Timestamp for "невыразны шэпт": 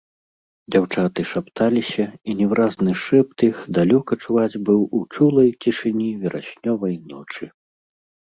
2.39-3.37